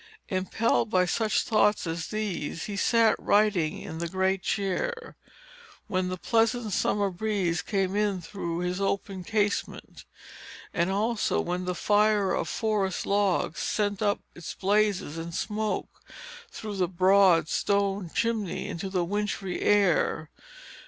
Impelled 0.29 0.89
by 0.89 1.05
such 1.05 1.43
thoughts 1.43 1.85
as 1.85 2.07
these, 2.07 2.63
he 2.63 2.75
sat 2.75 3.15
writing 3.19 3.77
in 3.79 3.99
the 3.99 4.07
great 4.09 4.41
chair, 4.41 5.15
when 5.85 6.09
the 6.09 6.17
pleasant 6.17 6.73
summer 6.73 7.11
breeze 7.11 7.61
came 7.61 7.95
in 7.95 8.19
through 8.19 8.57
his 8.61 8.81
open 8.81 9.23
casement; 9.23 10.05
and 10.73 10.89
also 10.89 11.39
when 11.39 11.65
the 11.65 11.75
fire 11.75 12.33
of 12.33 12.49
forest 12.49 13.05
logs 13.05 13.59
sent 13.59 14.01
up 14.01 14.21
its 14.33 14.55
blaze 14.55 15.01
and 15.03 15.35
smoke, 15.35 16.01
through 16.49 16.77
the 16.77 16.87
broad 16.87 17.47
stone 17.47 18.09
chimney, 18.09 18.67
into 18.67 18.89
the 18.89 19.05
wintry 19.05 19.61
air. 19.61 20.31